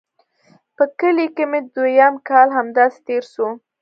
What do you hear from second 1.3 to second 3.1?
کښې مې دويم کال هم همداسې